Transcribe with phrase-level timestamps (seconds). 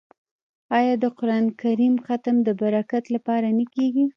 [0.77, 4.05] آیا د قران کریم ختم د برکت لپاره نه کیږي؟